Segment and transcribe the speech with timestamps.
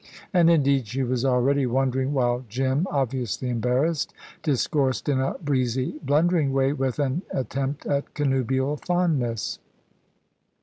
[0.33, 6.51] And indeed, she was already wondering while Jim, obviously embarrassed, discoursed in a breezy, blundering
[6.53, 9.59] way, with an attempt at connubial fondness.